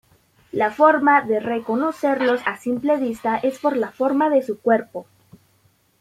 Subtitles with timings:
[0.51, 5.05] La forma de reconocerlos a simple vista es por la forma de su cuerpo.